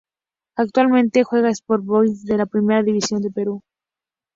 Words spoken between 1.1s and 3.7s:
juega Sport Boys de la Primera División del Perú.